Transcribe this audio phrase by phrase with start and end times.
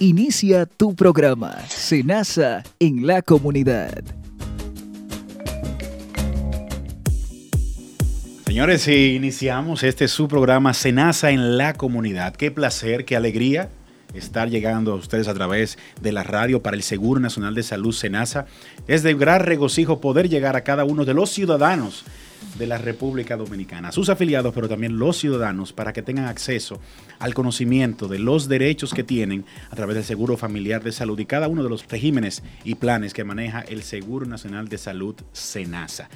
[0.00, 4.04] Inicia tu programa, Senasa en la comunidad.
[8.46, 12.36] Señores, iniciamos este su programa Senasa en la comunidad.
[12.36, 13.70] Qué placer, qué alegría
[14.14, 17.92] estar llegando a ustedes a través de la radio para el Seguro Nacional de Salud
[17.92, 18.46] Senasa.
[18.86, 22.04] Es de gran regocijo poder llegar a cada uno de los ciudadanos
[22.58, 26.80] de la República Dominicana, sus afiliados, pero también los ciudadanos, para que tengan acceso
[27.18, 31.26] al conocimiento de los derechos que tienen a través del Seguro Familiar de Salud y
[31.26, 36.08] cada uno de los regímenes y planes que maneja el Seguro Nacional de Salud SENASA.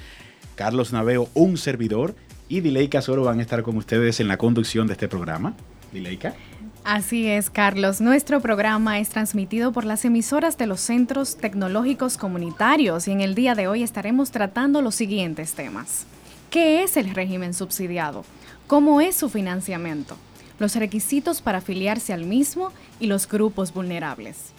[0.55, 2.15] Carlos Naveo, un servidor,
[2.49, 5.55] y Dileika Soro van a estar con ustedes en la conducción de este programa.
[5.93, 6.35] Dileika.
[6.85, 8.01] Así es, Carlos.
[8.01, 13.37] Nuestro programa es transmitido por las emisoras de los Centros Tecnológicos Comunitarios y en el
[13.37, 16.07] día de hoy estaremos tratando los siguientes temas.
[16.51, 18.25] ¿Qué es el régimen subsidiado?
[18.67, 20.17] ¿Cómo es su financiamiento?
[20.59, 24.53] Los requisitos para afiliarse al mismo y los grupos vulnerables.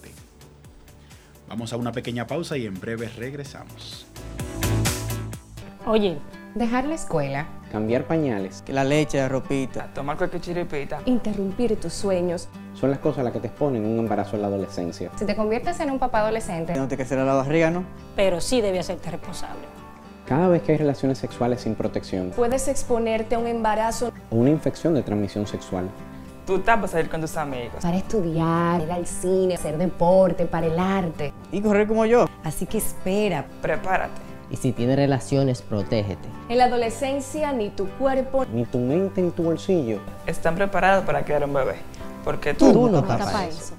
[1.48, 4.06] Vamos a una pequeña pausa y en breve regresamos.
[5.86, 6.18] Oye,
[6.54, 11.92] dejar la escuela, cambiar pañales, que la leche, la ropita, tomar cualquier chiripita, interrumpir tus
[11.92, 15.10] sueños, son las cosas las que te exponen un embarazo en la adolescencia.
[15.16, 17.84] Si te conviertes en un papá adolescente, no te que la barriga, ¿no?
[18.14, 19.62] Pero sí debe hacerte responsable.
[20.26, 24.50] Cada vez que hay relaciones sexuales sin protección, puedes exponerte a un embarazo o una
[24.50, 25.88] infección de transmisión sexual.
[26.46, 27.76] Tú estás para salir con tus amigos.
[27.80, 31.32] Para estudiar, ir al cine, hacer deporte, para el arte.
[31.50, 32.26] Y correr como yo.
[32.42, 33.46] Así que espera.
[33.62, 34.33] Prepárate.
[34.50, 36.28] Y si tienes relaciones, protégete.
[36.48, 41.24] En la adolescencia, ni tu cuerpo, ni tu mente en tu bolsillo están preparados para
[41.24, 41.76] crear un bebé.
[42.24, 43.74] Porque tú, tú no estás para eso.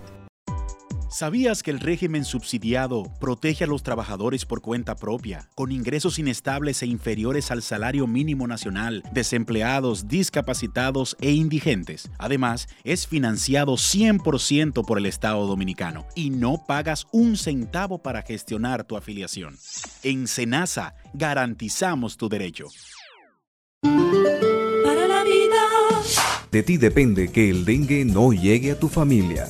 [1.16, 6.84] ¿Sabías que el régimen subsidiado protege a los trabajadores por cuenta propia, con ingresos inestables
[6.84, 12.12] e inferiores al salario mínimo nacional, desempleados, discapacitados e indigentes?
[12.18, 18.84] Además, es financiado 100% por el Estado dominicano y no pagas un centavo para gestionar
[18.84, 19.56] tu afiliación.
[20.04, 22.68] En Senasa garantizamos tu derecho.
[23.82, 25.62] Para la vida.
[26.52, 29.50] De ti depende que el dengue no llegue a tu familia.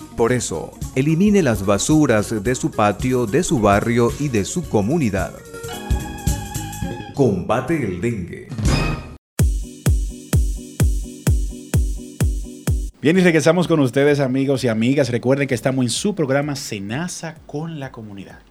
[0.21, 5.33] Por eso, elimine las basuras de su patio, de su barrio y de su comunidad.
[7.15, 8.47] Combate el dengue.
[13.01, 15.09] Bien, y regresamos con ustedes amigos y amigas.
[15.09, 18.41] Recuerden que estamos en su programa Senasa con la comunidad.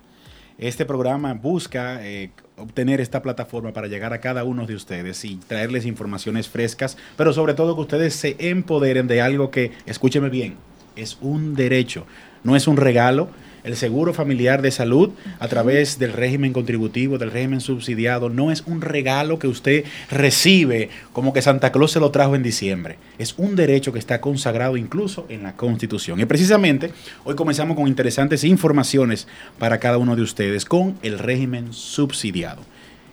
[0.58, 5.36] Este programa busca eh, obtener esta plataforma para llegar a cada uno de ustedes y
[5.36, 10.56] traerles informaciones frescas, pero sobre todo que ustedes se empoderen de algo que, escúcheme bien,
[10.96, 12.06] es un derecho,
[12.44, 13.28] no es un regalo.
[13.62, 18.62] El seguro familiar de salud a través del régimen contributivo, del régimen subsidiado, no es
[18.66, 22.96] un regalo que usted recibe como que Santa Claus se lo trajo en diciembre.
[23.18, 26.18] Es un derecho que está consagrado incluso en la Constitución.
[26.20, 29.28] Y precisamente hoy comenzamos con interesantes informaciones
[29.58, 32.62] para cada uno de ustedes con el régimen subsidiado.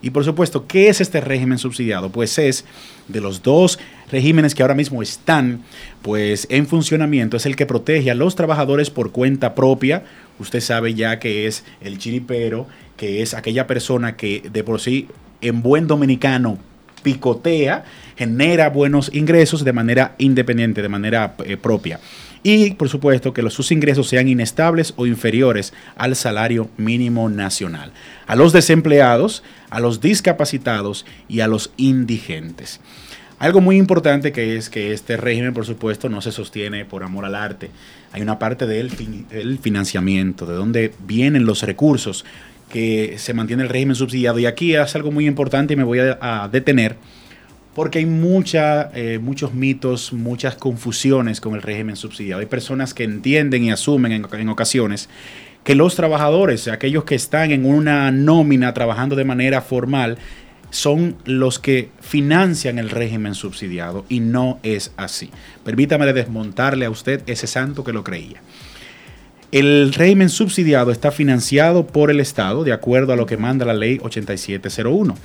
[0.08, 2.10] Y por supuesto, ¿qué es este régimen subsidiado?
[2.10, 2.64] Pues es
[3.10, 3.78] de los dos
[4.10, 5.66] regímenes que ahora mismo están
[6.02, 10.06] pues en funcionamiento, es el que protege a los trabajadores por cuenta propia.
[10.40, 15.10] Usted sabe ya que es el chiripero, que es aquella persona que de por sí
[15.42, 16.58] en buen dominicano
[17.04, 17.84] picotea,
[18.16, 22.00] genera buenos ingresos de manera independiente, de manera eh, propia
[22.44, 27.92] y por supuesto que los, sus ingresos sean inestables o inferiores al salario mínimo nacional,
[28.26, 32.80] a los desempleados, a los discapacitados y a los indigentes.
[33.40, 37.24] Algo muy importante que es que este régimen, por supuesto, no se sostiene por amor
[37.24, 37.70] al arte.
[38.12, 38.90] Hay una parte del,
[39.60, 42.26] financiamiento, de dónde vienen los recursos
[42.72, 44.40] que se mantiene el régimen subsidiado.
[44.40, 46.96] Y aquí es algo muy importante y me voy a detener
[47.78, 52.40] Porque hay mucha, eh, muchos mitos, muchas confusiones con el régimen subsidiado.
[52.40, 55.10] Hay personas que entienden y asumen en, en ocasiones
[55.64, 60.18] que los trabajadores, aquellos que están en una nómina trabajando de manera formal,
[60.72, 65.30] son los que financian el régimen subsidiado y no es así.
[65.64, 68.42] Permítame desmontarle a usted ese santo que lo creía.
[69.52, 73.76] El régimen subsidiado está financiado por el Estado de acuerdo a lo que manda la
[73.76, 75.16] ley 8701.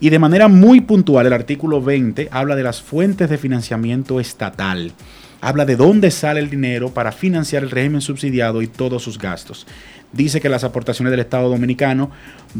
[0.00, 4.92] Y de manera muy puntual, el artículo 20 habla de las fuentes de financiamiento estatal.
[5.40, 9.66] Habla de dónde sale el dinero para financiar el régimen subsidiado y todos sus gastos
[10.12, 12.10] dice que las aportaciones del Estado Dominicano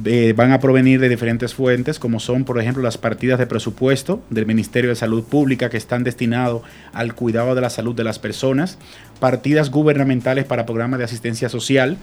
[0.04, 4.22] eh, van a provenir de diferentes fuentes, como son, por ejemplo, las partidas de presupuesto
[4.28, 6.62] del Ministerio de Salud Pública que están destinados
[6.92, 8.78] al cuidado de la salud de las personas,
[9.20, 11.98] partidas gubernamentales para programas de asistencia social,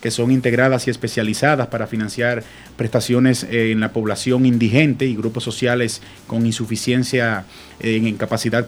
[0.00, 2.42] que son integradas y especializadas para financiar
[2.76, 7.44] prestaciones eh, en la población indigente y grupos sociales con insuficiencia
[7.80, 8.66] eh, en capacidad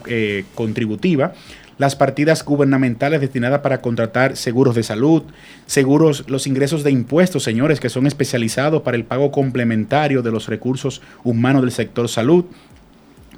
[0.54, 1.32] contributiva.
[1.78, 5.22] Las partidas gubernamentales destinadas para contratar seguros de salud,
[5.66, 10.46] seguros, los ingresos de impuestos, señores, que son especializados para el pago complementario de los
[10.48, 12.44] recursos humanos del sector salud,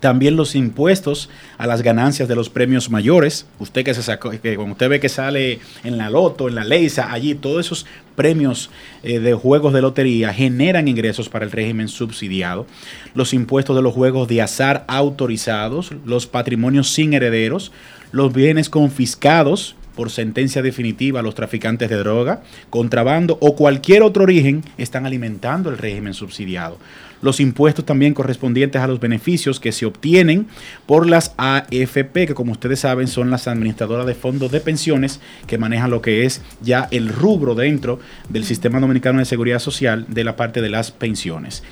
[0.04, 3.46] también los impuestos a las ganancias de los premios mayores.
[3.58, 6.62] Usted que se sacó, que cuando usted ve que sale en la loto, en la
[6.62, 8.68] Leisa, allí, todos esos premios
[9.02, 12.66] eh, de juegos de lotería generan ingresos para el régimen subsidiado.
[13.14, 17.72] Los impuestos de los juegos de azar autorizados, los patrimonios sin herederos,
[18.12, 24.24] los bienes confiscados por sentencia definitiva a los traficantes de droga, contrabando o cualquier otro
[24.24, 26.76] origen están alimentando el régimen subsidiado.
[27.24, 30.46] Los impuestos también correspondientes a los beneficios que se obtienen
[30.84, 35.56] por las AFP, que como ustedes saben son las administradoras de fondos de pensiones que
[35.56, 37.98] manejan lo que es ya el rubro dentro
[38.28, 41.62] del Sistema Dominicano de Seguridad Social de la parte de las pensiones.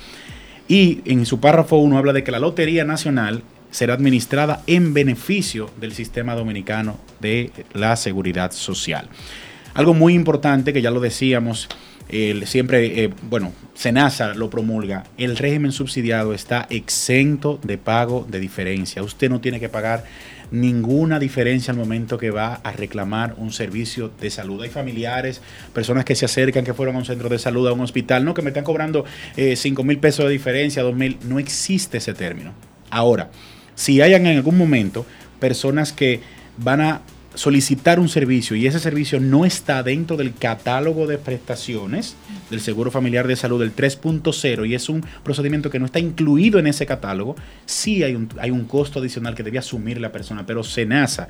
[0.67, 5.69] Y en su párrafo 1 habla de que la Lotería Nacional será administrada en beneficio
[5.79, 9.07] del sistema dominicano de la seguridad social.
[9.75, 11.69] Algo muy importante que ya lo decíamos,
[12.45, 19.01] siempre, eh, bueno, Senasa lo promulga, el régimen subsidiado está exento de pago de diferencia.
[19.03, 20.03] Usted no tiene que pagar
[20.51, 24.61] ninguna diferencia al momento que va a reclamar un servicio de salud.
[24.61, 25.41] Hay familiares,
[25.73, 28.35] personas que se acercan, que fueron a un centro de salud, a un hospital, no,
[28.35, 29.03] que me están cobrando
[29.35, 32.53] 5 eh, mil pesos de diferencia, 2 mil, no existe ese término.
[32.91, 33.31] Ahora,
[33.73, 35.05] si hayan en algún momento
[35.39, 36.21] personas que
[36.57, 37.01] van a
[37.35, 42.15] solicitar un servicio y ese servicio no está dentro del catálogo de prestaciones
[42.49, 46.59] del Seguro Familiar de Salud del 3.0 y es un procedimiento que no está incluido
[46.59, 47.35] en ese catálogo,
[47.65, 51.27] sí hay un, hay un costo adicional que debe asumir la persona, pero SENASA,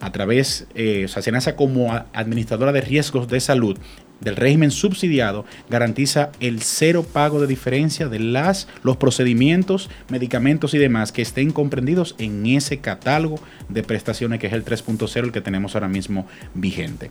[0.00, 3.78] a través, eh, o sea, SENASA como administradora de riesgos de salud,
[4.20, 10.78] del régimen subsidiado garantiza el cero pago de diferencia de las, los procedimientos, medicamentos y
[10.78, 15.40] demás que estén comprendidos en ese catálogo de prestaciones que es el 3.0, el que
[15.40, 17.10] tenemos ahora mismo vigente.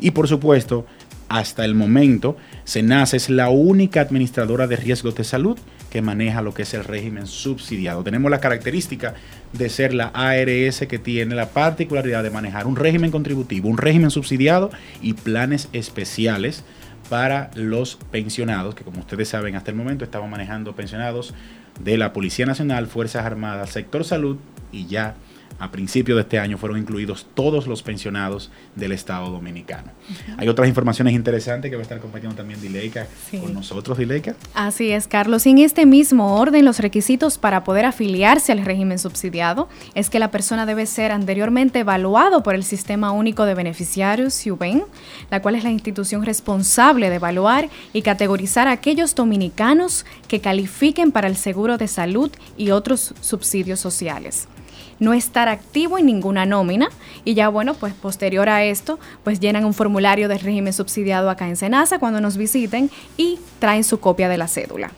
[0.00, 0.86] Y por supuesto,
[1.28, 5.58] hasta el momento, SENAS es la única administradora de riesgos de salud
[5.94, 8.02] que maneja lo que es el régimen subsidiado.
[8.02, 9.14] Tenemos la característica
[9.52, 14.10] de ser la ARS que tiene la particularidad de manejar un régimen contributivo, un régimen
[14.10, 16.64] subsidiado y planes especiales
[17.08, 21.32] para los pensionados, que como ustedes saben hasta el momento estamos manejando pensionados
[21.78, 24.38] de la Policía Nacional, Fuerzas Armadas, sector salud
[24.72, 25.14] y ya
[25.58, 29.92] a principio de este año fueron incluidos todos los pensionados del Estado Dominicano.
[30.36, 33.06] Hay otras informaciones interesantes que va a estar compartiendo también Dileika
[33.40, 34.34] con nosotros, Dileika.
[34.54, 35.46] Así es, Carlos.
[35.46, 40.18] Y en este mismo orden, los requisitos para poder afiliarse al régimen subsidiado es que
[40.18, 44.84] la persona debe ser anteriormente evaluado por el Sistema Único de Beneficiarios, SIUBEN,
[45.30, 51.12] la cual es la institución responsable de evaluar y categorizar a aquellos dominicanos que califiquen
[51.12, 54.48] para el seguro de salud y otros subsidios sociales
[54.98, 56.88] no estar activo en ninguna nómina
[57.24, 61.48] y ya bueno, pues posterior a esto, pues llenan un formulario de régimen subsidiado acá
[61.48, 64.90] en Senasa cuando nos visiten y traen su copia de la cédula.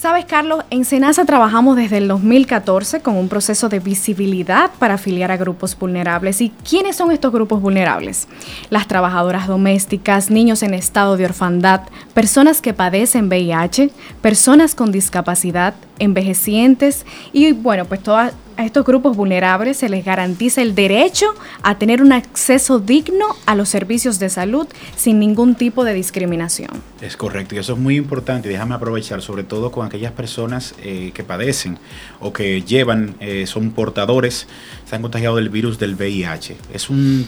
[0.00, 5.30] Sabes, Carlos, en Senasa trabajamos desde el 2014 con un proceso de visibilidad para afiliar
[5.30, 6.40] a grupos vulnerables.
[6.40, 8.26] ¿Y quiénes son estos grupos vulnerables?
[8.70, 11.82] Las trabajadoras domésticas, niños en estado de orfandad,
[12.14, 13.90] personas que padecen VIH,
[14.22, 17.04] personas con discapacidad, envejecientes
[17.34, 22.02] y bueno, pues todas a estos grupos vulnerables se les garantiza el derecho a tener
[22.02, 26.68] un acceso digno a los servicios de salud sin ningún tipo de discriminación.
[27.00, 28.50] Es correcto, y eso es muy importante.
[28.50, 31.78] Déjame aprovechar, sobre todo con aquellas personas eh, que padecen
[32.20, 34.46] o que llevan, eh, son portadores,
[34.84, 36.58] se han contagiado del virus del VIH.
[36.74, 37.26] Es un,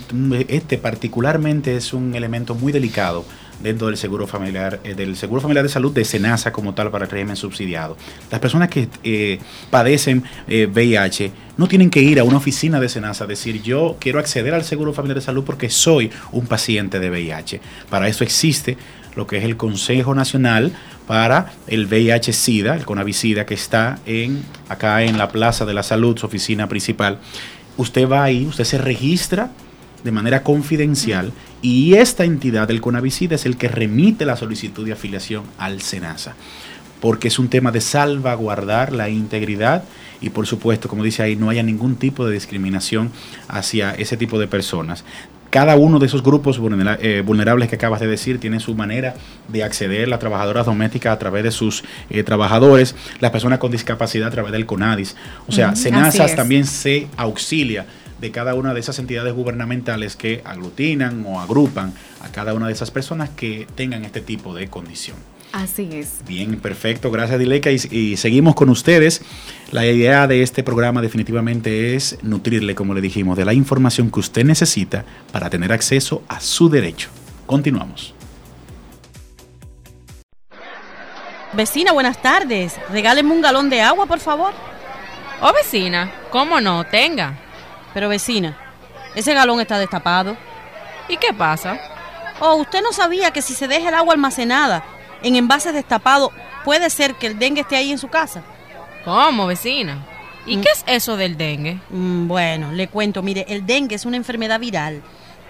[0.48, 3.24] este particularmente es un elemento muy delicado
[3.62, 7.04] dentro del seguro familiar, eh, del seguro familiar de salud de Senasa como tal para
[7.04, 7.96] el régimen subsidiado.
[8.30, 9.38] Las personas que eh,
[9.70, 13.96] padecen eh, VIH no tienen que ir a una oficina de Senasa a decir yo
[14.00, 17.60] quiero acceder al seguro familiar de salud porque soy un paciente de VIH.
[17.88, 18.76] Para eso existe
[19.14, 20.72] lo que es el Consejo Nacional
[21.06, 26.16] para el VIH-Sida, el CONAVICIDA, que está en, acá en la Plaza de la Salud,
[26.16, 27.18] su oficina principal.
[27.76, 29.50] Usted va ahí, usted se registra
[30.04, 34.92] de manera confidencial y esta entidad del CONAVICIDA es el que remite la solicitud de
[34.92, 36.34] afiliación al SENASA,
[37.00, 39.84] porque es un tema de salvaguardar la integridad
[40.20, 43.10] y por supuesto, como dice ahí, no haya ningún tipo de discriminación
[43.48, 45.04] hacia ese tipo de personas
[45.52, 49.16] cada uno de esos grupos eh, vulnerables que acabas de decir tiene su manera
[49.48, 54.28] de acceder, las trabajadoras domésticas a través de sus eh, trabajadores, las personas con discapacidad
[54.28, 55.14] a través del CONADIS.
[55.46, 57.84] O sea, SENASAS también se auxilia
[58.22, 62.72] de cada una de esas entidades gubernamentales que aglutinan o agrupan a cada una de
[62.72, 65.16] esas personas que tengan este tipo de condición.
[65.50, 66.20] Así es.
[66.26, 67.10] Bien, perfecto.
[67.10, 67.70] Gracias, Dileca.
[67.70, 69.22] Y, seguimos con ustedes.
[69.72, 74.20] La idea de este programa definitivamente es nutrirle, como le dijimos, de la información que
[74.20, 77.10] usted necesita para tener acceso a su derecho.
[77.44, 78.14] Continuamos.
[81.54, 82.76] Vecina, buenas tardes.
[82.88, 84.52] Regáleme un galón de agua, por favor.
[85.42, 86.84] Oh, vecina, ¿cómo no?
[86.84, 87.41] Tenga.
[87.94, 88.56] Pero vecina,
[89.14, 90.36] ese galón está destapado.
[91.08, 91.78] ¿Y qué pasa?
[92.40, 94.84] Oh, usted no sabía que si se deja el agua almacenada
[95.22, 96.30] en envases destapados,
[96.64, 98.42] puede ser que el dengue esté ahí en su casa.
[99.04, 99.98] ¿Cómo, vecina?
[100.46, 100.60] ¿Y mm.
[100.60, 101.80] qué es eso del dengue?
[101.90, 105.02] Mm, bueno, le cuento, mire, el dengue es una enfermedad viral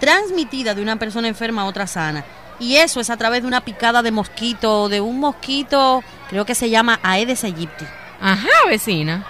[0.02, 2.24] transmitida de una persona enferma a otra sana.
[2.58, 6.56] Y eso es a través de una picada de mosquito, de un mosquito, creo que
[6.56, 7.84] se llama Aedes aegypti.
[8.22, 9.26] Ajá, vecina.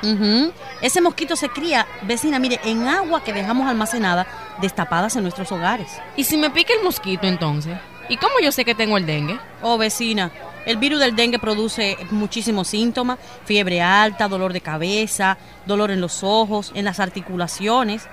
[0.83, 4.27] Ese mosquito se cría, vecina, mire, en agua que dejamos almacenada,
[4.61, 5.99] destapadas en nuestros hogares.
[6.15, 7.79] ¿Y si me pica el mosquito entonces?
[8.11, 9.39] ¿Y cómo yo sé que tengo el dengue?
[9.63, 10.31] Oh, vecina,
[10.67, 16.23] el virus del dengue produce muchísimos síntomas, fiebre alta, dolor de cabeza, dolor en los
[16.23, 18.07] ojos, en las articulaciones.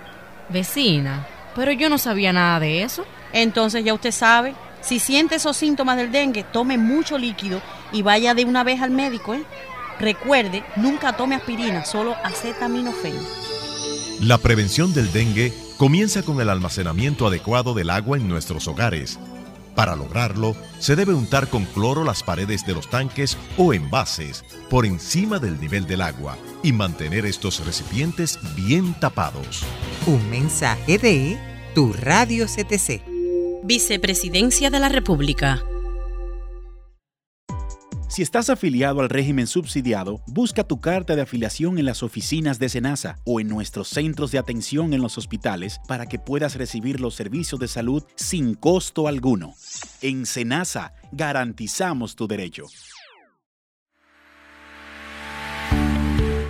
[0.48, 3.05] Vecina, pero yo no sabía nada de eso.
[3.33, 8.33] Entonces ya usted sabe, si siente esos síntomas del dengue, tome mucho líquido y vaya
[8.33, 9.43] de una vez al médico, ¿eh?
[10.00, 13.15] Recuerde, nunca tome aspirina, solo acetaminofén.
[14.22, 19.20] La prevención del dengue comienza con el almacenamiento adecuado del agua en nuestros hogares
[19.79, 24.86] para lograrlo, se debe untar con cloro las paredes de los tanques o envases por
[24.86, 29.63] encima del nivel del agua y mantener estos recipientes bien tapados.
[30.06, 31.38] Un mensaje de
[31.74, 33.01] tu radio CTC.
[33.63, 35.63] Vicepresidencia de la República.
[38.10, 42.68] Si estás afiliado al régimen subsidiado, busca tu carta de afiliación en las oficinas de
[42.68, 47.13] SENASA o en nuestros centros de atención en los hospitales para que puedas recibir los
[47.13, 49.54] servicios de salud sin costo alguno.
[50.01, 52.66] En SENASA garantizamos tu derecho.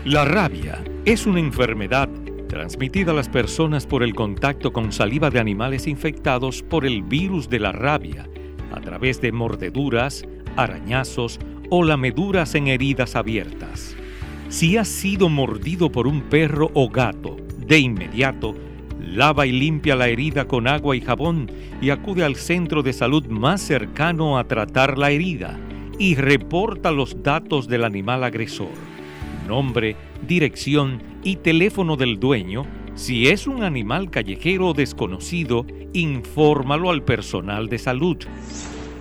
[0.06, 2.08] La rabia es una enfermedad
[2.48, 7.50] transmitida a las personas por el contacto con saliva de animales infectados por el virus
[7.50, 8.30] de la rabia
[8.72, 10.24] a través de mordeduras,
[10.56, 11.40] arañazos
[11.70, 13.96] o lameduras en heridas abiertas.
[14.50, 17.38] Si has sido mordido por un perro o gato,
[17.68, 18.56] de inmediato,
[19.00, 21.52] lava y limpia la herida con agua y jabón
[21.82, 25.60] y acude al centro de salud más cercano a tratar la herida
[26.00, 28.72] y reporta los datos del animal agresor,
[29.48, 29.96] nombre,
[30.28, 32.66] dirección y teléfono del dueño.
[32.96, 38.18] Si es un animal callejero o desconocido, infórmalo al personal de salud.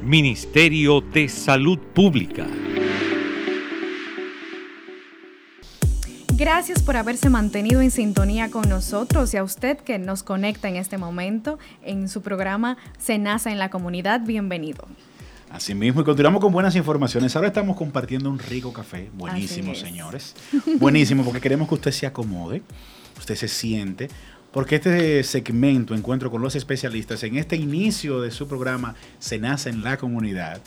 [0.08, 2.46] Ministerio de Salud Pública.
[6.34, 10.76] Gracias por haberse mantenido en sintonía con nosotros y a usted que nos conecta en
[10.76, 14.22] este momento en su programa Senasa en la Comunidad.
[14.22, 14.88] Bienvenido.
[15.50, 17.36] Así mismo, y continuamos con buenas informaciones.
[17.36, 20.34] Ahora estamos compartiendo un rico café, buenísimo, señores.
[20.78, 22.62] Buenísimo, porque queremos que usted se acomode,
[23.18, 24.08] usted se siente,
[24.52, 29.70] porque este segmento, Encuentro con los especialistas, en este inicio de su programa, se nace
[29.70, 30.60] en la comunidad,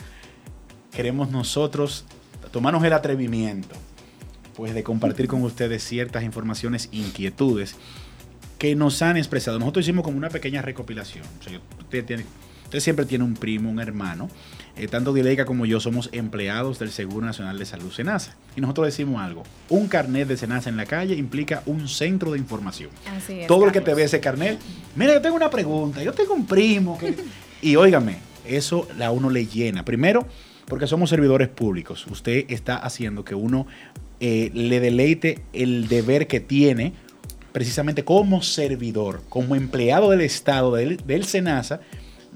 [0.91, 2.05] queremos nosotros
[2.51, 3.75] tomarnos el atrevimiento,
[4.55, 7.75] pues de compartir con ustedes ciertas informaciones, inquietudes
[8.57, 9.57] que nos han expresado.
[9.57, 11.25] Nosotros hicimos como una pequeña recopilación.
[11.79, 12.25] usted tiene
[12.71, 14.29] Usted siempre tiene un primo, un hermano.
[14.77, 18.37] Eh, tanto Dileika como yo somos empleados del Seguro Nacional de Salud Senasa.
[18.55, 19.43] Y nosotros decimos algo.
[19.67, 22.89] Un carnet de Senasa en la calle implica un centro de información.
[23.13, 24.57] Así es, Todo el que te ve ese carnet,
[24.95, 26.97] mira, yo tengo una pregunta, yo tengo un primo.
[27.61, 29.83] y óigame, eso a uno le llena.
[29.83, 30.25] Primero,
[30.65, 32.07] porque somos servidores públicos.
[32.09, 33.67] Usted está haciendo que uno
[34.21, 36.93] eh, le deleite el deber que tiene
[37.51, 41.81] precisamente como servidor, como empleado del Estado, del, del SENASA,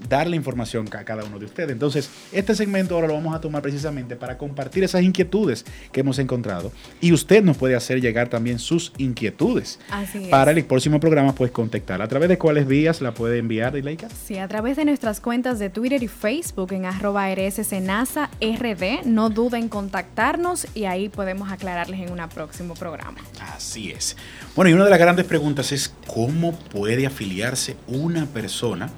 [0.08, 1.70] darle información a cada uno de ustedes.
[1.70, 6.18] Entonces, este segmento ahora lo vamos a tomar precisamente para compartir esas inquietudes que hemos
[6.18, 9.78] encontrado y usted nos puede hacer llegar también sus inquietudes.
[9.90, 10.28] Así es.
[10.28, 12.02] Para el próximo programa, pues contactar.
[12.02, 14.08] ¿A través de cuáles vías la puede enviar, Dileika?
[14.10, 19.06] Sí, a través de nuestras cuentas de Twitter y Facebook en arroba RSCNASA RD.
[19.06, 23.18] No duden en contactarnos y ahí podemos aclararles en un próximo programa.
[23.40, 24.16] Así es.
[24.54, 28.90] Bueno, y una de las grandes preguntas es cómo puede afiliarse una persona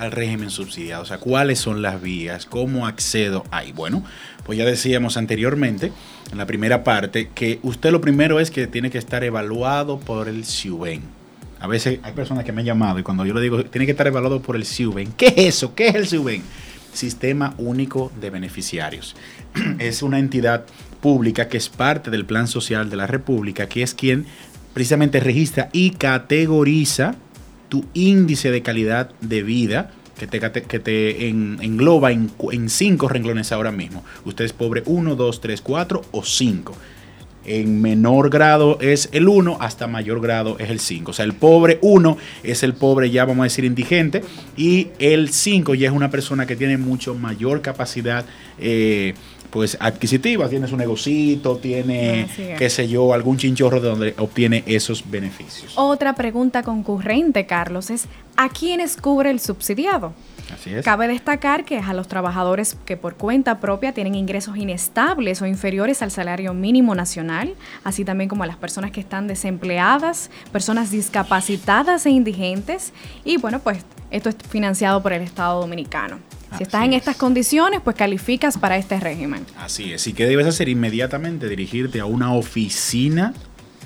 [0.00, 1.02] al régimen subsidiado?
[1.02, 2.46] O sea, ¿cuáles son las vías?
[2.46, 3.72] ¿Cómo accedo ahí?
[3.72, 4.04] Bueno,
[4.44, 5.92] pues ya decíamos anteriormente,
[6.32, 10.28] en la primera parte, que usted lo primero es que tiene que estar evaluado por
[10.28, 11.02] el SIUBEN.
[11.60, 13.92] A veces hay personas que me han llamado y cuando yo le digo, tiene que
[13.92, 15.12] estar evaluado por el SIUBEN.
[15.12, 15.74] ¿Qué es eso?
[15.74, 16.42] ¿Qué es el SIUBEN?
[16.92, 19.16] Sistema Único de Beneficiarios.
[19.78, 20.64] Es una entidad
[21.00, 24.26] pública que es parte del Plan Social de la República, que es quien
[24.72, 27.14] precisamente registra y categoriza
[27.74, 33.50] tu índice de calidad de vida que te, que te engloba en, en, cinco renglones
[33.50, 34.04] ahora mismo.
[34.24, 36.76] Usted es pobre 1, 2, 3, 4 o 5.
[37.46, 41.10] En menor grado es el 1, hasta mayor grado es el 5.
[41.10, 44.22] O sea, el pobre 1 es el pobre ya vamos a decir indigente
[44.56, 48.24] y el 5 ya es una persona que tiene mucho mayor capacidad
[48.60, 49.14] eh,
[49.54, 52.26] pues adquisitiva, tiene su negocito, tiene,
[52.58, 55.74] qué sé yo, algún chinchorro de donde obtiene esos beneficios.
[55.76, 60.12] Otra pregunta concurrente, Carlos, es ¿a quiénes cubre el subsidiado?
[60.52, 60.84] Así es.
[60.84, 65.46] Cabe destacar que es a los trabajadores que por cuenta propia tienen ingresos inestables o
[65.46, 70.90] inferiores al salario mínimo nacional, así también como a las personas que están desempleadas, personas
[70.90, 72.92] discapacitadas e indigentes,
[73.24, 76.18] y bueno, pues esto es financiado por el Estado Dominicano.
[76.56, 79.44] Si estás en estas condiciones, pues calificas para este régimen.
[79.58, 80.06] Así es.
[80.06, 80.68] ¿Y qué debes hacer?
[80.68, 83.34] Inmediatamente dirigirte a una oficina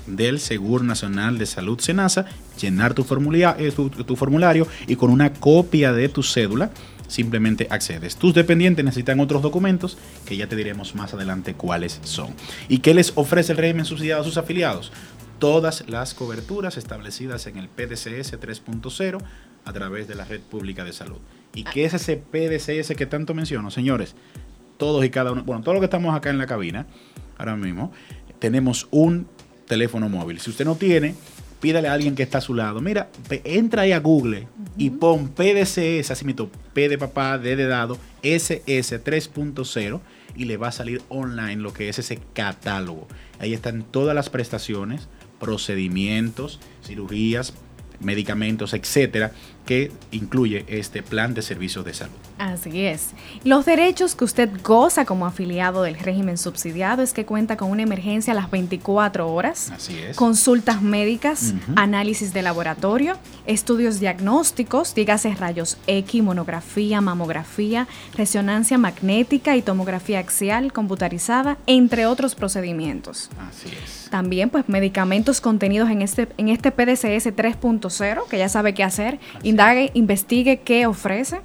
[0.06, 2.26] del Seguro Nacional de Salud SENASA,
[2.60, 3.02] llenar tu,
[3.34, 6.70] eh, tu, tu formulario y con una copia de tu cédula
[7.08, 8.16] simplemente accedes.
[8.16, 12.34] Tus dependientes necesitan otros documentos que ya te diremos más adelante cuáles son.
[12.68, 14.92] ¿Y qué les ofrece el régimen subsidiado a sus afiliados?
[15.38, 19.22] Todas las coberturas establecidas en el PDCS 3.0
[19.64, 21.18] a través de la Red Pública de Salud.
[21.54, 23.70] ¿Y qué es ese PDCS que tanto menciono?
[23.70, 24.14] Señores,
[24.76, 26.86] todos y cada uno, bueno, todos los que estamos acá en la cabina,
[27.36, 27.92] ahora mismo,
[28.38, 29.26] tenemos un
[29.66, 30.40] teléfono móvil.
[30.40, 31.14] Si usted no tiene,
[31.60, 32.80] pídale a alguien que está a su lado.
[32.80, 33.08] Mira,
[33.44, 37.98] entra ahí a Google y pon PDCS, así mismo, P de papá, D de dado,
[38.22, 40.00] SS 3.0
[40.36, 43.08] y le va a salir online lo que es ese catálogo.
[43.38, 45.08] Ahí están todas las prestaciones,
[45.40, 47.54] procedimientos, cirugías,
[48.00, 49.32] medicamentos, etcétera,
[49.68, 52.14] que incluye este plan de servicios de salud.
[52.38, 53.10] Así es.
[53.44, 57.82] Los derechos que usted goza como afiliado del régimen subsidiado es que cuenta con una
[57.82, 60.16] emergencia a las 24 horas, Así es.
[60.16, 69.60] consultas médicas, análisis de laboratorio, estudios diagnósticos, dígase rayos X, monografía, mamografía, resonancia magnética y
[69.60, 73.28] tomografía axial computarizada, entre otros procedimientos.
[73.38, 74.08] Así es.
[74.08, 79.18] También pues medicamentos contenidos en este, en este PDCS 3.0, que ya sabe qué hacer,
[79.94, 81.40] investigue qué ofrece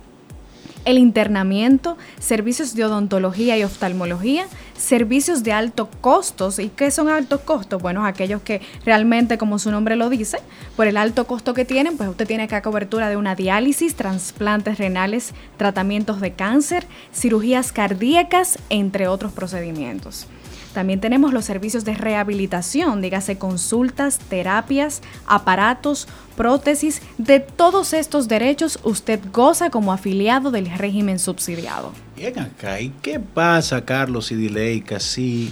[0.86, 4.46] el internamiento, servicios de odontología y oftalmología,
[4.78, 6.60] servicios de alto costos.
[6.60, 7.82] ¿Y qué son altos costos?
[7.82, 10.38] Bueno, aquellos que realmente, como su nombre lo dice,
[10.76, 14.78] por el alto costo que tienen, pues usted tiene acá cobertura de una diálisis, trasplantes
[14.78, 20.28] renales, tratamientos de cáncer, cirugías cardíacas, entre otros procedimientos.
[20.74, 27.02] También tenemos los servicios de rehabilitación, dígase consultas, terapias, aparatos, prótesis.
[27.18, 31.94] De todos estos derechos usted goza como afiliado del régimen subsidiado.
[32.16, 35.52] Bien acá, ¿y qué pasa, Carlos y Dileika, si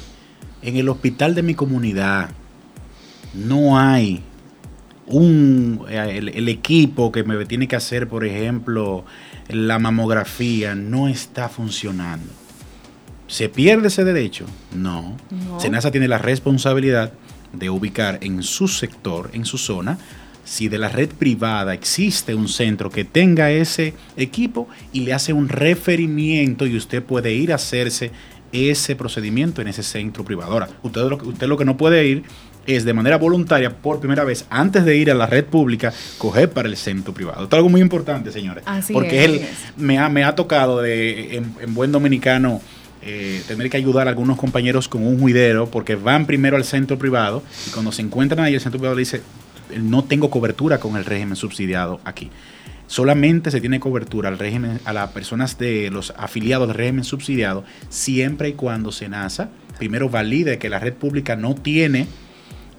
[0.61, 2.31] en el hospital de mi comunidad
[3.33, 4.23] no hay
[5.05, 9.05] un, el, el equipo que me tiene que hacer, por ejemplo,
[9.49, 12.40] la mamografía, no está funcionando?
[13.31, 14.45] ¿Se pierde ese derecho?
[14.75, 15.15] No.
[15.31, 15.59] No.
[15.59, 17.13] SENASA tiene la responsabilidad
[17.53, 19.97] de ubicar en su sector, en su zona,
[20.43, 25.31] si de la red privada existe un centro que tenga ese equipo y le hace
[25.33, 28.11] un referimiento y usted puede ir a hacerse
[28.51, 30.51] ese procedimiento en ese centro privado.
[30.51, 32.23] Ahora, usted lo, que- usted lo que no puede ir
[32.67, 36.49] es de manera voluntaria, por primera vez, antes de ir a la red pública, coger
[36.51, 37.43] para el centro privado.
[37.43, 38.63] Esto es algo muy importante, señores.
[38.67, 39.49] Así porque es, él es.
[39.77, 42.61] me ha, me ha tocado de, en, en buen dominicano
[43.01, 46.97] eh, tener que ayudar a algunos compañeros con un juidero porque van primero al centro
[46.97, 49.21] privado y cuando se encuentran ahí el centro privado le dice
[49.79, 52.29] no tengo cobertura con el régimen subsidiado aquí.
[52.87, 57.63] Solamente se tiene cobertura al régimen, a las personas de los afiliados del régimen subsidiado,
[57.87, 62.07] siempre y cuando SENASA primero valide que la red pública no tiene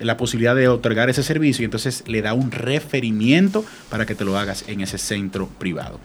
[0.02, 4.24] la posibilidad de otorgar ese servicio y entonces le da un referimiento para que te
[4.24, 6.00] lo hagas en ese centro privado.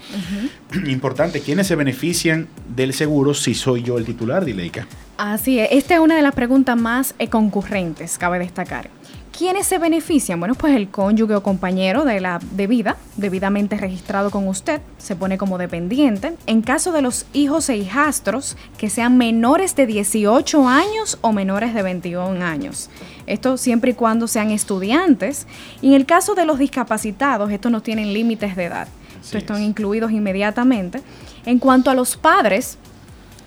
[0.87, 4.87] Importante, ¿quiénes se benefician del seguro si soy yo el titular, Dileika?
[5.17, 8.89] Así es, esta es una de las preguntas más eh, concurrentes, cabe destacar.
[9.35, 10.39] ¿Quiénes se benefician?
[10.39, 15.15] Bueno, pues el cónyuge o compañero de la de vida, debidamente registrado con usted, se
[15.15, 16.35] pone como dependiente.
[16.47, 21.73] En caso de los hijos e hijastros que sean menores de 18 años o menores
[21.73, 22.89] de 21 años.
[23.27, 25.45] Esto siempre y cuando sean estudiantes.
[25.81, 28.87] Y en el caso de los discapacitados, estos no tienen límites de edad.
[29.21, 31.01] Estos están incluidos inmediatamente.
[31.45, 32.77] En cuanto a los padres,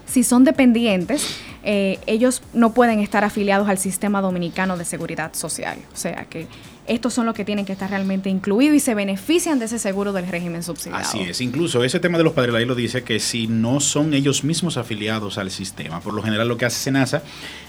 [0.06, 5.78] si son dependientes, eh, ellos no pueden estar afiliados al sistema dominicano de seguridad social.
[5.92, 6.46] O sea que
[6.86, 10.12] estos son los que tienen que estar realmente incluidos y se benefician de ese seguro
[10.12, 11.04] del régimen subsidiado.
[11.04, 14.12] Así es, incluso ese tema de los padres, ahí lo dice que si no son
[14.12, 17.22] ellos mismos afiliados al sistema, por lo general lo que hace Senasa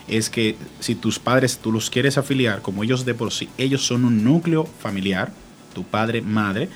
[0.08, 3.86] es que si tus padres tú los quieres afiliar, como ellos de por sí, ellos
[3.86, 5.32] son un núcleo familiar,
[5.76, 6.70] tu padre, madre,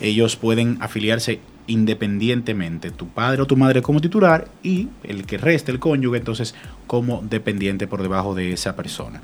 [0.00, 5.72] ellos pueden afiliarse independientemente, tu padre o tu madre como titular y el que reste,
[5.72, 6.54] el cónyuge, entonces
[6.86, 9.22] como dependiente por debajo de esa persona.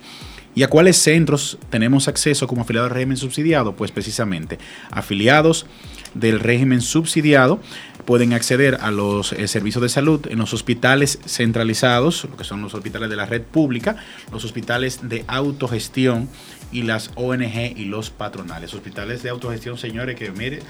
[0.55, 3.77] ¿Y a cuáles centros tenemos acceso como afiliados al régimen subsidiado?
[3.77, 4.59] Pues precisamente
[4.91, 5.67] afiliados
[6.15, 7.61] del régimen subsidiado
[8.05, 12.63] pueden acceder a los eh, servicios de salud en los hospitales centralizados, lo que son
[12.63, 13.97] los hospitales de la red pública,
[14.33, 16.29] los hospitales de autogestión
[16.73, 18.75] y las ONG y los patronales.
[18.75, 20.61] Hospitales de autogestión, señores, que mire,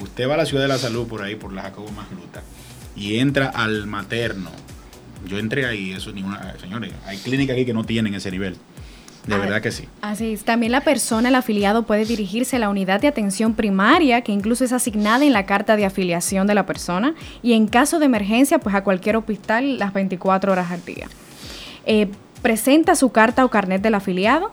[0.00, 2.42] usted va a la ciudad de la salud por ahí, por la Jacobo Magluta,
[2.96, 4.50] y entra al materno.
[5.26, 6.58] Yo entré ahí, eso ni una.
[6.58, 8.56] Señores, hay clínicas aquí que no tienen ese nivel.
[9.26, 9.84] De verdad que sí.
[10.00, 10.44] Así es.
[10.44, 14.64] También la persona, el afiliado, puede dirigirse a la unidad de atención primaria, que incluso
[14.64, 18.58] es asignada en la carta de afiliación de la persona, y en caso de emergencia,
[18.58, 21.08] pues a cualquier hospital las 24 horas al día.
[21.84, 22.08] Eh,
[22.40, 24.52] presenta su carta o carnet del afiliado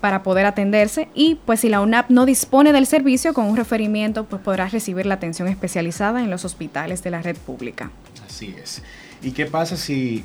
[0.00, 4.24] para poder atenderse y pues si la UNAP no dispone del servicio con un referimiento
[4.24, 7.90] pues podrá recibir la atención especializada en los hospitales de la red pública.
[8.26, 8.82] Así es.
[9.22, 10.24] ¿Y qué pasa si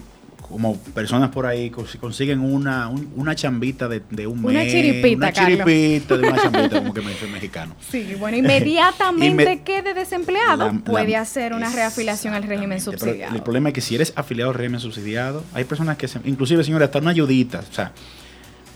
[0.53, 4.51] como personas por ahí si consiguen una, una chambita de, un mes.
[4.51, 7.75] Una chiripita, Una chiripita de una chambita, como que me dice mexicano.
[7.89, 13.35] Sí, bueno, inmediatamente quede desempleado, puede hacer una reafiliación al régimen subsidiado.
[13.35, 16.63] el problema es que si eres afiliado al régimen subsidiado, hay personas que, se, inclusive,
[16.63, 17.91] señora, hasta una ayudita, o sea,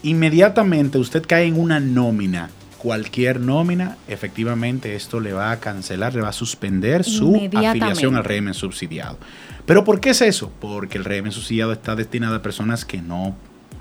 [0.10, 6.22] inmediatamente usted cae en una nómina, cualquier nómina, efectivamente esto le va a cancelar, le
[6.22, 9.18] va a suspender su afiliación al régimen subsidiado.
[9.66, 10.52] ¿Pero por qué es eso?
[10.62, 13.36] Porque el régimen subsidiado está destinado a personas que no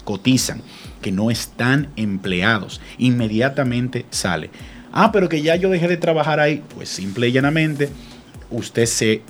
[0.05, 0.62] cotizan,
[1.01, 2.81] que no están empleados.
[2.99, 4.51] Inmediatamente sale.
[4.93, 6.62] Ah, pero que ya yo dejé de trabajar ahí.
[6.75, 7.91] Pues simple y llanamente,
[8.51, 9.23] usted se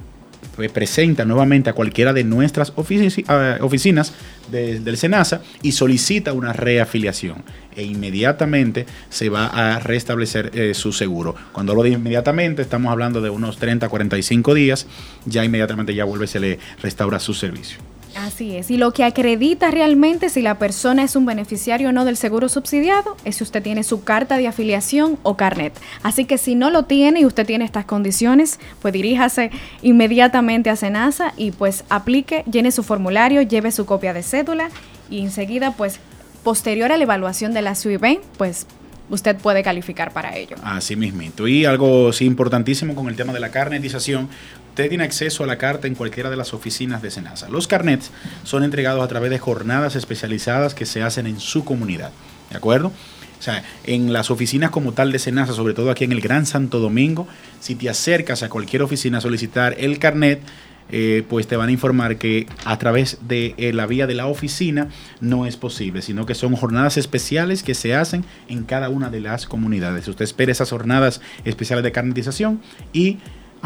[0.73, 4.13] presenta nuevamente a cualquiera de nuestras oficinas
[4.51, 11.35] del SENASA y solicita una reafiliación e inmediatamente se va a restablecer eh, su seguro.
[11.53, 14.87] Cuando hablo de inmediatamente estamos hablando de unos 30 45 días,
[15.27, 17.79] ya inmediatamente ya vuelve se le restaura su servicio.
[18.17, 18.71] Así es.
[18.71, 22.49] Y lo que acredita realmente si la persona es un beneficiario o no del seguro
[22.49, 25.79] subsidiado es si usted tiene su carta de afiliación o carnet.
[26.03, 29.51] Así que si no lo tiene y usted tiene estas condiciones, pues diríjase
[29.83, 34.71] inmediatamente a Senasa y pues aplique, llene su formulario, lleve su copia de cédula
[35.11, 36.01] y enseguida pues
[36.43, 38.67] posterior a la evaluación de la SUIB, pues
[39.11, 40.57] usted puede calificar para ello.
[40.63, 41.47] Así mismito.
[41.49, 44.29] Y algo sí, importantísimo con el tema de la carnetización,
[44.77, 47.49] usted tiene acceso a la carta en cualquiera de las oficinas de Senasa.
[47.49, 48.11] Los carnets
[48.45, 52.11] son entregados a través de jornadas especializadas que se hacen en su comunidad.
[52.51, 52.89] ¿De acuerdo?
[52.89, 56.45] O sea, en las oficinas como tal de Senasa, sobre todo aquí en el Gran
[56.45, 57.27] Santo Domingo,
[57.59, 60.43] si te acercas a cualquier oficina a solicitar el carnet,
[60.91, 64.27] eh, pues te van a informar que a través de eh, la vía de la
[64.27, 64.89] oficina
[65.23, 69.21] no es posible, sino que son jornadas especiales que se hacen en cada una de
[69.21, 70.07] las comunidades.
[70.07, 72.61] Usted espera esas jornadas especiales de carnetización
[72.93, 73.17] y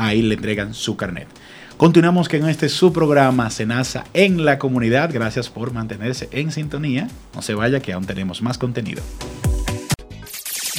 [0.07, 1.29] ahí le entregan su carnet.
[1.77, 5.11] Continuamos con este su programa Senasa en la comunidad.
[5.13, 7.09] Gracias por mantenerse en sintonía.
[7.35, 9.03] No se vaya que aún tenemos más contenido.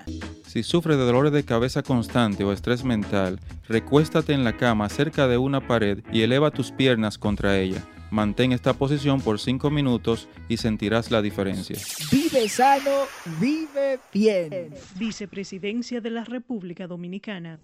[0.47, 5.27] Si sufres de dolores de cabeza constante o estrés mental, recuéstate en la cama cerca
[5.27, 7.85] de una pared y eleva tus piernas contra ella.
[8.09, 11.77] Mantén esta posición por 5 minutos y sentirás la diferencia.
[12.09, 13.03] Vive sano,
[13.39, 14.73] vive bien.
[14.95, 17.59] Vicepresidencia de la República Dominicana.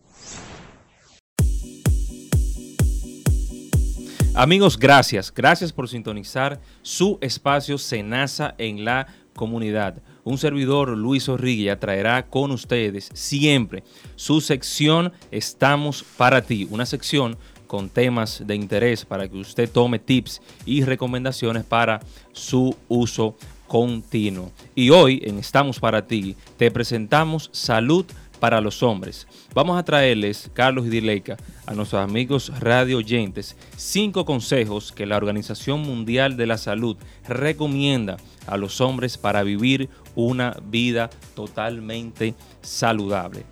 [4.36, 5.32] Amigos, gracias.
[5.32, 10.02] Gracias por sintonizar su espacio Senasa en la comunidad.
[10.24, 13.84] Un servidor, Luis Orrilla, traerá con ustedes siempre
[14.15, 16.67] su sección Estamos para ti.
[16.72, 22.00] Una sección con temas de interés para que usted tome tips y recomendaciones para
[22.32, 24.52] su uso continuo.
[24.74, 28.06] Y hoy en Estamos para ti te presentamos Salud
[28.44, 29.26] para los hombres.
[29.54, 35.16] Vamos a traerles, Carlos y Dileika, a nuestros amigos radio oyentes, cinco consejos que la
[35.16, 43.46] Organización Mundial de la Salud recomienda a los hombres para vivir una vida totalmente saludable.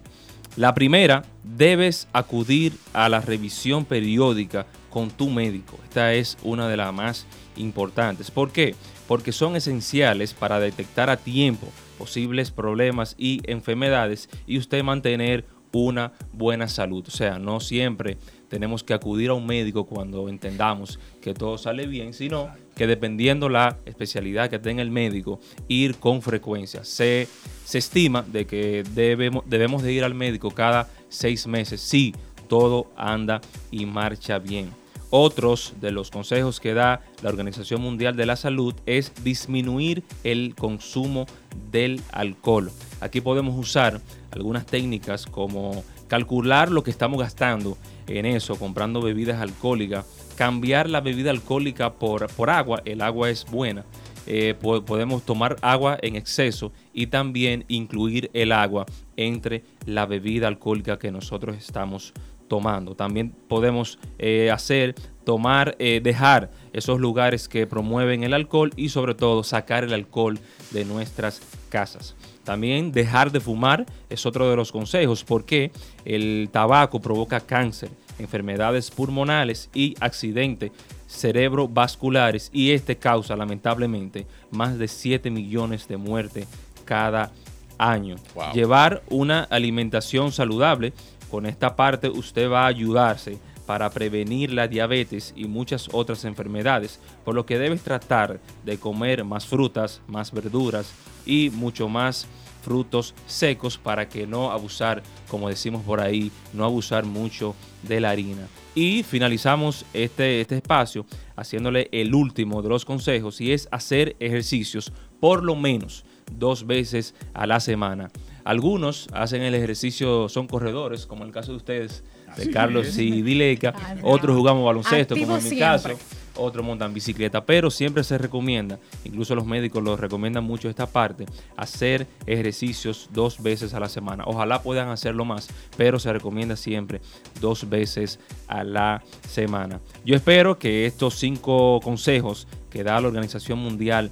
[0.57, 5.79] La primera, debes acudir a la revisión periódica con tu médico.
[5.85, 7.25] Esta es una de las más
[7.55, 8.29] importantes.
[8.29, 8.75] ¿Por qué?
[9.07, 11.69] Porque son esenciales para detectar a tiempo
[12.01, 17.05] posibles problemas y enfermedades y usted mantener una buena salud.
[17.07, 18.17] O sea, no siempre
[18.49, 23.49] tenemos que acudir a un médico cuando entendamos que todo sale bien, sino que dependiendo
[23.49, 26.83] la especialidad que tenga el médico, ir con frecuencia.
[26.83, 27.27] Se,
[27.65, 32.15] se estima de que debemos, debemos de ir al médico cada seis meses si
[32.49, 34.71] todo anda y marcha bien.
[35.11, 40.55] Otros de los consejos que da la Organización Mundial de la Salud es disminuir el
[40.55, 41.27] consumo
[41.71, 42.71] del alcohol.
[42.99, 49.39] Aquí podemos usar algunas técnicas como calcular lo que estamos gastando en eso, comprando bebidas
[49.41, 53.85] alcohólicas, cambiar la bebida alcohólica por, por agua, el agua es buena.
[54.27, 58.85] Eh, podemos tomar agua en exceso y también incluir el agua
[59.17, 62.13] entre la bebida alcohólica que nosotros estamos
[62.51, 62.95] tomando.
[62.95, 69.15] También podemos eh, hacer, tomar, eh, dejar esos lugares que promueven el alcohol y sobre
[69.15, 70.37] todo sacar el alcohol
[70.71, 72.13] de nuestras casas.
[72.43, 75.71] También dejar de fumar es otro de los consejos porque
[76.03, 80.73] el tabaco provoca cáncer, enfermedades pulmonales y accidentes
[81.07, 86.49] cerebrovasculares y este causa lamentablemente más de 7 millones de muertes
[86.83, 87.31] cada
[87.77, 88.17] año.
[88.53, 90.91] Llevar una alimentación saludable
[91.31, 96.99] con esta parte usted va a ayudarse para prevenir la diabetes y muchas otras enfermedades,
[97.23, 100.93] por lo que debes tratar de comer más frutas, más verduras
[101.25, 102.27] y mucho más
[102.61, 108.09] frutos secos para que no abusar, como decimos por ahí, no abusar mucho de la
[108.09, 108.47] harina.
[108.75, 111.05] Y finalizamos este, este espacio
[111.37, 114.91] haciéndole el último de los consejos y es hacer ejercicios
[115.21, 118.09] por lo menos dos veces a la semana.
[118.43, 122.03] Algunos hacen el ejercicio, son corredores, como el caso de ustedes,
[122.35, 123.73] de Carlos y Dileca.
[124.03, 125.89] Otros jugamos baloncesto, como en mi caso.
[126.35, 131.25] Otros montan bicicleta, pero siempre se recomienda, incluso los médicos lo recomiendan mucho esta parte,
[131.57, 134.23] hacer ejercicios dos veces a la semana.
[134.25, 137.01] Ojalá puedan hacerlo más, pero se recomienda siempre
[137.41, 139.81] dos veces a la semana.
[140.05, 144.09] Yo espero que estos cinco consejos que da la Organización Mundial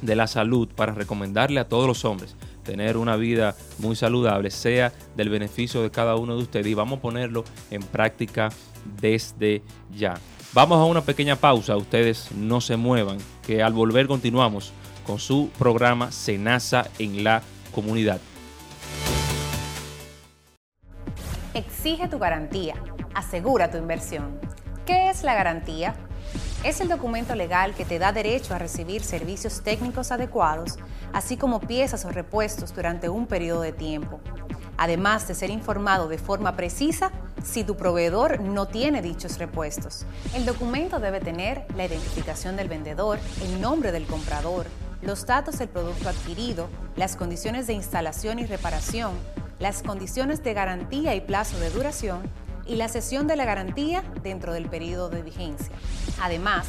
[0.00, 4.92] de la Salud para recomendarle a todos los hombres tener una vida muy saludable sea
[5.16, 8.50] del beneficio de cada uno de ustedes y vamos a ponerlo en práctica
[9.00, 9.62] desde
[9.94, 10.14] ya.
[10.52, 14.72] Vamos a una pequeña pausa, ustedes no se muevan, que al volver continuamos
[15.06, 17.42] con su programa Senasa en la
[17.74, 18.20] comunidad.
[21.54, 22.74] Exige tu garantía,
[23.14, 24.38] asegura tu inversión.
[24.86, 25.94] ¿Qué es la garantía?
[26.64, 30.78] Es el documento legal que te da derecho a recibir servicios técnicos adecuados,
[31.12, 34.20] así como piezas o repuestos durante un periodo de tiempo.
[34.76, 37.10] Además de ser informado de forma precisa
[37.42, 40.06] si tu proveedor no tiene dichos repuestos.
[40.34, 44.66] El documento debe tener la identificación del vendedor, el nombre del comprador,
[45.02, 49.12] los datos del producto adquirido, las condiciones de instalación y reparación,
[49.58, 52.22] las condiciones de garantía y plazo de duración,
[52.66, 55.74] y la cesión de la garantía dentro del periodo de vigencia.
[56.20, 56.66] Además,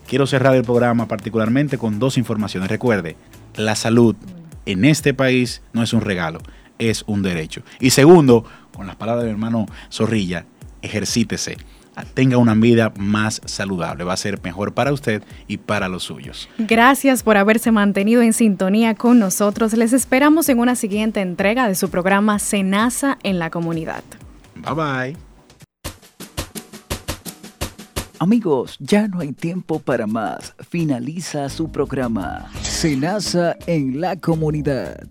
[0.06, 2.70] Quiero cerrar el programa particularmente con dos informaciones.
[2.70, 3.16] Recuerde,
[3.56, 4.18] la salud
[4.66, 6.40] en este país no es un regalo,
[6.78, 7.62] es un derecho.
[7.80, 10.46] Y segundo, con las palabras de mi hermano Zorrilla,
[10.82, 11.56] ejercítese
[12.14, 14.04] tenga una vida más saludable.
[14.04, 16.50] Va a ser mejor para usted y para los suyos.
[16.58, 19.74] Gracias por haberse mantenido en sintonía con nosotros.
[19.74, 24.04] Les esperamos en una siguiente entrega de su programa Senasa en la comunidad.
[24.56, 25.18] Bye bye.
[28.20, 30.56] Amigos, ya no hay tiempo para más.
[30.70, 32.50] Finaliza su programa.
[32.62, 35.08] Senasa en la comunidad.